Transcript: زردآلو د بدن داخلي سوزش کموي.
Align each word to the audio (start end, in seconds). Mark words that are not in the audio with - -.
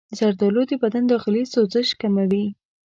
زردآلو 0.17 0.61
د 0.67 0.73
بدن 0.83 1.03
داخلي 1.11 1.43
سوزش 1.53 1.87
کموي. 2.01 2.45